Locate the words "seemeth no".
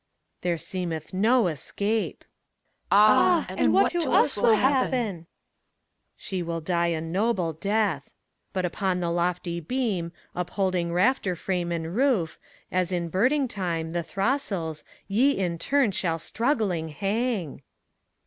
0.57-1.45